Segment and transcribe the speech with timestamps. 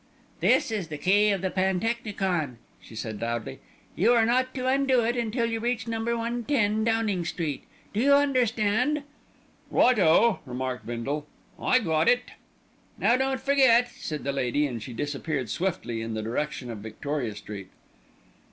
[0.39, 3.59] "This is the key of the pantechnicon," she said loudly.
[3.95, 7.65] "You are not to undo it until you reach Number 110, Downing Street.
[7.93, 9.03] Do you understand?"
[9.69, 11.27] "Right o!" remarked Bindle,
[11.61, 12.31] "I got it."
[12.97, 17.35] "Now don't forget!" said the lady, and she disappeared swiftly in the direction of Victoria
[17.35, 17.69] Street.